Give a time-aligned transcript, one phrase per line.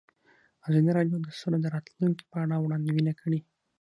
[0.67, 3.39] ازادي راډیو د سوله د راتلونکې په اړه وړاندوینې کړې.